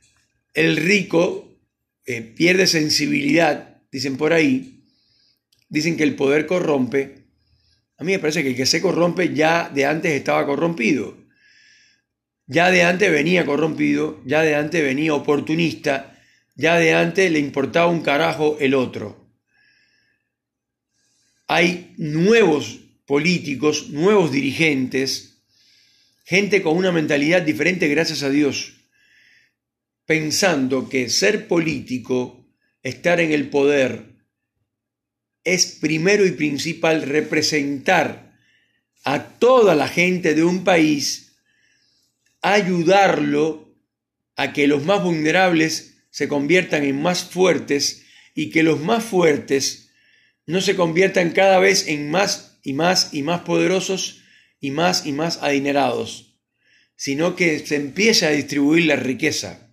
el 0.55 0.77
rico 0.77 1.61
eh, 2.07 2.23
pierde 2.23 2.67
sensibilidad, 2.67 3.83
dicen 3.93 4.17
por 4.17 4.33
ahí, 4.33 4.85
dicen 5.69 5.97
que 5.97 6.03
el 6.03 6.17
poder 6.17 6.47
corrompe, 6.47 7.24
a 7.97 8.05
mí 8.05 8.13
me 8.13 8.19
parece 8.19 8.43
que 8.43 8.51
el 8.51 8.57
que 8.57 8.67
se 8.67 8.81
corrompe 8.81 9.35
ya 9.35 9.69
de 9.69 9.87
antes 9.87 10.13
estaba 10.13 10.45
corrompido. 10.47 11.17
Ya 12.47 12.71
de 12.71 12.83
antes 12.83 13.11
venía 13.11 13.47
corrompido, 13.47 14.21
ya 14.27 14.43
de 14.43 14.55
antes 14.55 14.83
venía 14.83 15.15
oportunista, 15.15 16.19
ya 16.55 16.77
de 16.77 16.95
antes 16.95 17.31
le 17.31 17.39
importaba 17.39 17.87
un 17.87 18.03
carajo 18.03 18.59
el 18.61 18.75
otro. 18.75 19.31
Hay 21.47 21.95
nuevos 21.97 22.81
políticos, 23.07 23.91
nuevos 23.91 24.33
dirigentes, 24.33 25.43
gente 26.25 26.63
con 26.63 26.77
una 26.77 26.91
mentalidad 26.91 27.43
diferente 27.43 27.89
gracias 27.89 28.23
a 28.23 28.31
Dios, 28.31 28.75
pensando 30.05 30.89
que 30.89 31.09
ser 31.09 31.49
político, 31.49 32.47
estar 32.83 33.21
en 33.21 33.33
el 33.33 33.49
poder, 33.49 34.13
es 35.44 35.66
primero 35.66 36.26
y 36.26 36.33
principal 36.33 37.02
representar 37.02 38.33
a 39.04 39.22
toda 39.38 39.74
la 39.74 39.88
gente 39.88 40.35
de 40.35 40.42
un 40.42 40.64
país, 40.64 41.37
ayudarlo 42.40 43.74
a 44.37 44.52
que 44.52 44.66
los 44.66 44.85
más 44.85 45.02
vulnerables 45.02 45.98
se 46.11 46.28
conviertan 46.28 46.85
en 46.85 47.00
más 47.00 47.24
fuertes 47.24 48.04
y 48.35 48.50
que 48.50 48.62
los 48.62 48.80
más 48.80 49.04
fuertes 49.04 49.90
no 50.46 50.61
se 50.61 50.76
conviertan 50.76 51.30
cada 51.30 51.59
vez 51.59 51.87
en 51.88 52.11
más 52.11 52.59
y 52.62 52.72
más 52.72 53.12
y 53.12 53.22
más 53.22 53.42
poderosos 53.42 54.22
y 54.61 54.70
más 54.70 55.07
y 55.07 55.12
más 55.12 55.38
adinerados, 55.42 56.38
sino 56.96 57.37
que 57.37 57.59
se 57.66 57.76
empiece 57.76 58.26
a 58.26 58.30
distribuir 58.30 58.87
la 58.87 58.96
riqueza. 58.96 59.70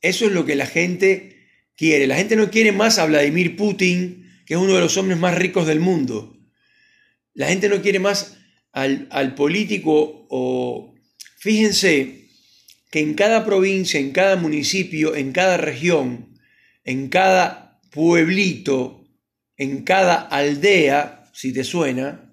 Eso 0.00 0.26
es 0.26 0.32
lo 0.32 0.44
que 0.44 0.54
la 0.54 0.66
gente 0.66 1.33
quiere. 1.76 2.06
La 2.06 2.16
gente 2.16 2.36
no 2.36 2.50
quiere 2.50 2.72
más 2.72 2.98
a 2.98 3.06
Vladimir 3.06 3.56
Putin, 3.56 4.30
que 4.46 4.54
es 4.54 4.60
uno 4.60 4.74
de 4.74 4.80
los 4.80 4.96
hombres 4.96 5.18
más 5.18 5.34
ricos 5.34 5.66
del 5.66 5.80
mundo. 5.80 6.36
La 7.32 7.48
gente 7.48 7.68
no 7.68 7.82
quiere 7.82 7.98
más 7.98 8.36
al, 8.72 9.34
político 9.34 10.26
o... 10.30 10.94
Fíjense 11.38 12.30
que 12.90 13.00
en 13.00 13.14
cada 13.14 13.44
provincia, 13.44 14.00
en 14.00 14.12
cada 14.12 14.36
municipio, 14.36 15.14
en 15.14 15.32
cada 15.32 15.56
región, 15.56 16.38
en 16.84 17.08
cada 17.08 17.80
pueblito, 17.90 19.06
en 19.56 19.82
cada 19.82 20.14
aldea, 20.14 21.30
si 21.34 21.52
te 21.52 21.64
suena, 21.64 22.32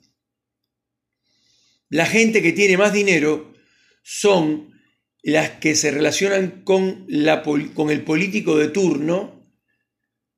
la 1.90 2.06
gente 2.06 2.42
que 2.42 2.54
tiene 2.54 2.78
más 2.78 2.94
dinero 2.94 3.54
son 4.02 4.71
las 5.24 5.52
que 5.52 5.76
se 5.76 5.92
relacionan 5.92 6.64
con, 6.64 7.06
la, 7.08 7.44
con 7.44 7.90
el 7.90 8.04
político 8.04 8.58
de 8.58 8.70
turno, 8.70 9.42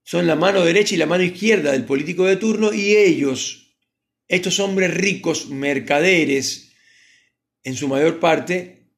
son 0.04 0.28
la 0.28 0.36
mano 0.36 0.66
derecha 0.66 0.96
y 0.96 0.98
la 0.98 1.06
mano 1.06 1.24
izquierda 1.24 1.72
del 1.72 1.86
político 1.86 2.26
de 2.26 2.36
turno 2.36 2.74
y 2.74 2.96
ellos, 2.96 3.78
estos 4.28 4.60
hombres 4.60 4.94
ricos, 4.94 5.50
mercaderes, 5.50 6.74
en 7.64 7.76
su 7.76 7.88
mayor 7.88 8.20
parte, 8.20 8.92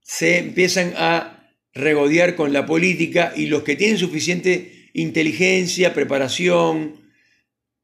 se 0.00 0.38
empiezan 0.38 0.94
a 0.96 1.54
regodear 1.74 2.34
con 2.34 2.52
la 2.52 2.66
política 2.66 3.32
y 3.36 3.46
los 3.46 3.62
que 3.62 3.76
tienen 3.76 3.98
suficiente 3.98 4.90
inteligencia, 4.94 5.94
preparación 5.94 7.12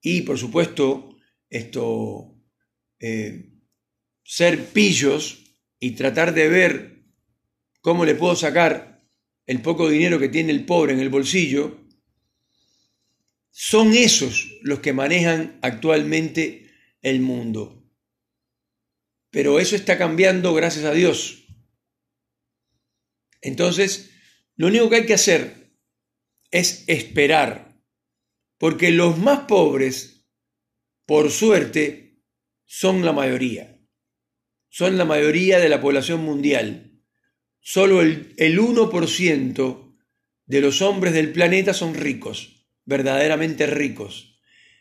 y, 0.01 0.23
por 0.23 0.39
supuesto, 0.39 1.17
esto, 1.51 2.35
eh, 3.01 3.51
ser 4.25 4.67
pillos, 4.67 5.48
y 5.81 5.93
tratar 5.93 6.35
de 6.35 6.49
ver 6.49 7.05
cómo 7.81 8.05
le 8.05 8.15
puedo 8.15 8.35
sacar 8.35 9.09
el 9.47 9.63
poco 9.63 9.89
dinero 9.89 10.19
que 10.19 10.29
tiene 10.29 10.53
el 10.53 10.67
pobre 10.67 10.93
en 10.93 11.01
el 11.01 11.09
bolsillo, 11.09 11.87
son 13.51 13.95
esos 13.95 14.59
los 14.63 14.81
que 14.81 14.93
manejan 14.93 15.59
actualmente 15.63 16.71
el 17.01 17.21
mundo. 17.21 17.91
Pero 19.31 19.59
eso 19.59 19.77
está 19.77 19.99
cambiando 19.99 20.55
gracias 20.55 20.85
a 20.85 20.93
Dios. 20.93 21.47
Entonces, 23.41 24.11
lo 24.57 24.67
único 24.67 24.91
que 24.91 24.97
hay 24.97 25.07
que 25.07 25.15
hacer 25.15 25.73
es 26.51 26.85
esperar, 26.89 27.81
porque 28.59 28.91
los 28.91 29.19
más 29.19 29.41
pobres, 29.41 30.27
por 31.07 31.31
suerte, 31.31 32.23
son 32.65 33.05
la 33.05 33.13
mayoría 33.13 33.78
son 34.69 34.99
la 34.99 35.05
mayoría 35.05 35.59
de 35.59 35.69
la 35.69 35.81
población 35.81 36.25
mundial. 36.25 37.01
Solo 37.61 38.03
el, 38.03 38.35
el 38.37 38.59
1% 38.59 39.97
de 40.47 40.61
los 40.61 40.83
hombres 40.83 41.13
del 41.13 41.33
planeta 41.33 41.75
son 41.75 41.95
ricos, 41.95 42.67
verdaderamente 42.85 43.67
ricos. 43.67 44.41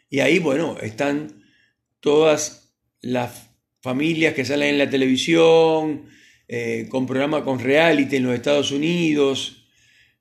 Y 0.09 0.19
ahí, 0.19 0.39
bueno, 0.39 0.77
están 0.81 1.43
todas 1.99 2.73
las 3.01 3.49
familias 3.81 4.33
que 4.33 4.45
salen 4.45 4.69
en 4.69 4.77
la 4.77 4.89
televisión, 4.89 6.05
eh, 6.47 6.87
con 6.89 7.05
programas 7.05 7.43
con 7.43 7.59
reality 7.59 8.15
en 8.15 8.23
los 8.23 8.33
Estados 8.33 8.71
Unidos, 8.71 9.67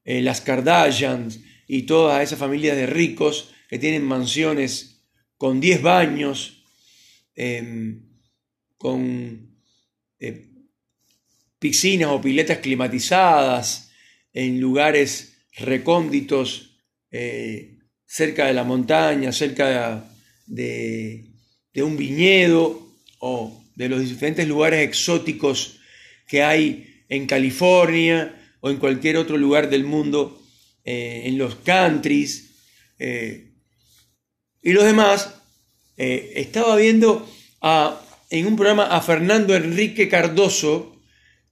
eh, 0.04 0.20
las 0.22 0.40
Kardashians 0.40 1.40
y 1.68 1.82
todas 1.82 2.22
esas 2.22 2.38
familias 2.38 2.76
de 2.76 2.86
ricos 2.86 3.54
que 3.68 3.78
tienen 3.78 4.02
mansiones 4.04 5.04
con 5.36 5.60
10 5.60 5.82
baños, 5.82 6.64
em, 7.34 8.02
con 8.76 9.55
eh, 10.18 10.48
piscinas 11.58 12.10
o 12.10 12.20
piletas 12.20 12.58
climatizadas 12.58 13.90
en 14.32 14.60
lugares 14.60 15.38
recónditos 15.58 16.78
eh, 17.10 17.78
cerca 18.06 18.46
de 18.46 18.54
la 18.54 18.64
montaña, 18.64 19.32
cerca 19.32 20.08
de, 20.46 21.30
un 21.76 21.96
viñedo 21.96 22.94
o 23.18 23.64
de 23.74 23.88
los 23.88 24.00
diferentes 24.00 24.46
lugares 24.48 24.86
exóticos 24.86 25.78
que 26.26 26.42
hay 26.42 27.04
en 27.08 27.26
California 27.26 28.54
o 28.60 28.70
en 28.70 28.78
cualquier 28.78 29.16
otro 29.16 29.36
lugar 29.36 29.68
del 29.68 29.84
mundo, 29.84 30.42
eh, 30.84 31.22
en 31.24 31.38
los 31.38 31.56
countries. 31.56 32.44
y 34.62 34.72
los 34.72 34.84
demás, 34.84 35.34
estaba 35.96 36.76
viendo 36.76 37.28
a 37.60 38.05
en 38.30 38.46
un 38.46 38.56
programa 38.56 38.86
a 38.86 39.00
Fernando 39.00 39.54
Enrique 39.54 40.08
Cardoso, 40.08 41.00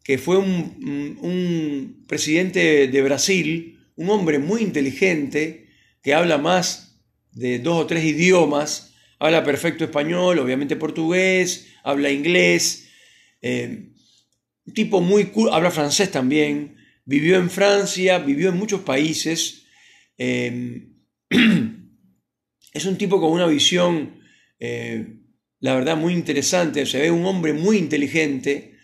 que 0.03 0.19
fue 0.19 0.37
un, 0.37 1.19
un 1.21 2.05
presidente 2.07 2.89
de 2.89 3.03
Brasil, 3.03 3.81
un 3.97 4.11
hombre 4.11 4.39
muy 4.39 4.63
inteligente, 4.63 5.69
que 6.03 6.15
habla 6.15 6.39
más 6.39 7.01
de 7.33 7.59
dos 7.59 7.83
o 7.83 7.87
tres 7.87 8.05
idiomas, 8.05 8.95
habla 9.19 9.45
perfecto 9.45 9.85
español, 9.85 10.39
obviamente 10.39 10.77
portugués, 10.77 11.69
habla 11.83 12.11
inglés, 12.11 12.91
eh, 13.41 13.91
un 14.67 14.75
tipo 14.75 15.01
muy 15.01 15.27
cool, 15.27 15.51
habla 15.53 15.71
francés 15.71 16.11
también, 16.11 16.77
vivió 17.05 17.37
en 17.37 17.51
Francia, 17.51 18.19
vivió 18.19 18.51
en 18.51 18.57
muchos 18.57 18.81
países, 18.81 19.67
eh, 20.19 20.89
es 22.73 22.85
un 22.85 22.97
tipo 22.97 23.21
con 23.21 23.33
una 23.33 23.47
visión, 23.47 24.21
eh, 24.59 25.21
la 25.65 25.75
verdad, 25.75 25.97
muy 25.97 26.13
interesante, 26.13 26.85
se 26.85 27.01
ve 27.01 27.11
un 27.11 27.25
hombre 27.25 27.55
muy 27.55 27.79
inteligente 27.79 28.77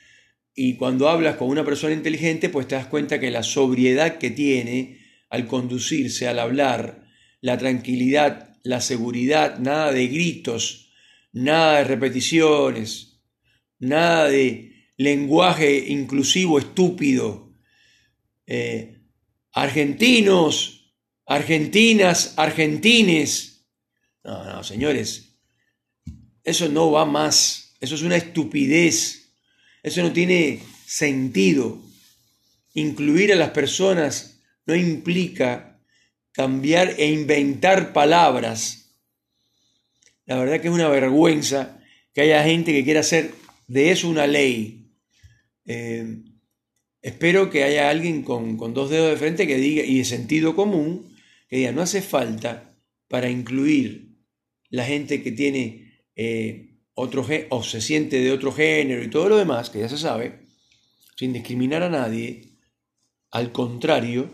y 0.54 0.76
cuando 0.76 1.10
hablas 1.10 1.36
con 1.36 1.48
una 1.50 1.62
persona 1.62 1.92
inteligente, 1.92 2.48
pues 2.48 2.68
te 2.68 2.74
das 2.74 2.86
cuenta 2.86 3.20
que 3.20 3.30
la 3.30 3.42
sobriedad 3.42 4.16
que 4.16 4.30
tiene 4.30 4.98
al 5.28 5.46
conducirse, 5.46 6.26
al 6.26 6.38
hablar, 6.38 7.04
la 7.42 7.58
tranquilidad, 7.58 8.56
la 8.62 8.80
seguridad, 8.80 9.58
nada 9.58 9.92
de 9.92 10.08
gritos, 10.08 10.90
nada 11.32 11.80
de 11.80 11.84
repeticiones, 11.84 13.20
nada 13.78 14.30
de 14.30 14.94
lenguaje 14.96 15.84
inclusivo 15.88 16.58
estúpido. 16.58 17.58
Eh, 18.46 19.02
argentinos, 19.52 20.94
argentinas, 21.26 22.32
argentines. 22.38 23.68
No, 24.24 24.44
no, 24.44 24.64
señores, 24.64 25.29
eso 26.50 26.68
no 26.68 26.90
va 26.90 27.04
más, 27.04 27.74
eso 27.80 27.94
es 27.94 28.02
una 28.02 28.16
estupidez, 28.16 29.32
eso 29.82 30.02
no 30.02 30.12
tiene 30.12 30.60
sentido. 30.86 31.80
Incluir 32.74 33.32
a 33.32 33.36
las 33.36 33.50
personas 33.50 34.40
no 34.66 34.74
implica 34.74 35.80
cambiar 36.32 36.94
e 36.98 37.10
inventar 37.10 37.92
palabras. 37.92 38.94
La 40.26 40.36
verdad 40.36 40.60
que 40.60 40.68
es 40.68 40.74
una 40.74 40.88
vergüenza 40.88 41.80
que 42.14 42.20
haya 42.22 42.44
gente 42.44 42.72
que 42.72 42.84
quiera 42.84 43.00
hacer 43.00 43.34
de 43.66 43.90
eso 43.90 44.08
una 44.08 44.26
ley. 44.26 44.92
Eh, 45.66 46.18
espero 47.02 47.50
que 47.50 47.64
haya 47.64 47.90
alguien 47.90 48.22
con, 48.22 48.56
dos 48.74 48.90
dedos 48.90 49.10
de 49.10 49.16
frente 49.16 49.46
que 49.46 49.56
diga, 49.56 49.82
y 49.84 49.98
de 49.98 50.04
sentido 50.04 50.54
común, 50.54 51.16
que 51.48 51.56
diga, 51.56 51.72
no 51.72 51.82
hace 51.82 52.02
falta 52.02 52.76
para 53.08 53.28
incluir 53.28 54.16
la 54.68 54.84
gente 54.84 55.22
que 55.22 55.32
tiene 55.32 55.89
eh, 56.16 56.78
otro 56.94 57.26
o 57.50 57.62
se 57.62 57.80
siente 57.80 58.20
de 58.20 58.32
otro 58.32 58.52
género 58.52 59.02
y 59.02 59.10
todo 59.10 59.28
lo 59.28 59.36
demás, 59.36 59.70
que 59.70 59.80
ya 59.80 59.88
se 59.88 59.98
sabe, 59.98 60.46
sin 61.16 61.32
discriminar 61.32 61.82
a 61.82 61.90
nadie, 61.90 62.58
al 63.30 63.52
contrario, 63.52 64.30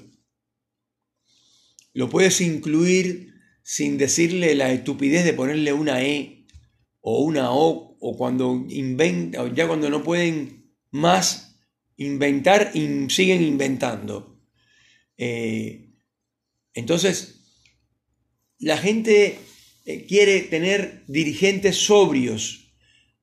lo 1.93 2.09
puedes 2.09 2.41
incluir 2.41 3.35
sin 3.63 3.99
decirle 3.99 4.55
la 4.55 4.73
estupidez 4.73 5.25
de 5.25 5.33
ponerle 5.33 5.73
una 5.73 6.03
E 6.03 6.47
o 7.01 7.23
una 7.23 7.53
O, 7.53 7.97
o 8.01 8.17
cuando 8.17 8.67
ya 8.69 9.67
cuando 9.67 9.91
no 9.91 10.03
pueden 10.03 10.73
más 10.91 11.59
inventar, 11.97 12.73
siguen 12.73 13.43
inventando. 13.43 14.41
Eh, 15.17 15.91
entonces, 16.75 17.41
la 18.59 18.77
gente 18.77 19.39
quiere 20.09 20.41
tener 20.41 21.05
dirigentes 21.07 21.77
sobrios, 21.77 22.73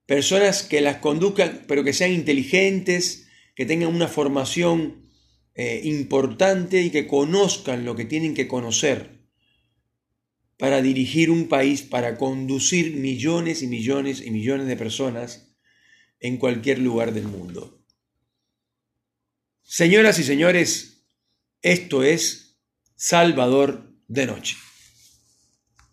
personas 0.05 0.63
que 0.63 0.81
las 0.81 0.97
conduzcan, 0.97 1.65
pero 1.67 1.83
que 1.83 1.93
sean 1.93 2.11
inteligentes, 2.11 3.27
que 3.55 3.65
tengan 3.65 3.93
una 3.93 4.07
formación 4.07 5.09
eh, 5.55 5.81
importante 5.83 6.81
y 6.81 6.89
que 6.89 7.05
conozcan 7.05 7.85
lo 7.85 7.95
que 7.95 8.05
tienen 8.05 8.33
que 8.33 8.47
conocer 8.47 9.23
para 10.57 10.81
dirigir 10.81 11.29
un 11.29 11.49
país, 11.49 11.81
para 11.81 12.17
conducir 12.17 12.95
millones 12.95 13.61
y 13.61 13.67
millones 13.67 14.21
y 14.21 14.31
millones 14.31 14.67
de 14.67 14.77
personas 14.77 15.55
en 16.19 16.37
cualquier 16.37 16.79
lugar 16.79 17.13
del 17.13 17.27
mundo. 17.27 17.83
Señoras 19.61 20.19
y 20.19 20.23
señores, 20.23 21.05
esto 21.61 22.03
es 22.03 22.61
Salvador 22.95 23.93
de 24.07 24.25
Noche. 24.27 24.55